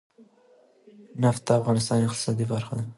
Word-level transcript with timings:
نفت 1.21 1.41
د 1.47 1.49
افغانستان 1.59 1.97
د 1.99 2.05
اقتصاد 2.07 2.39
برخه 2.53 2.73
ده. 2.77 2.83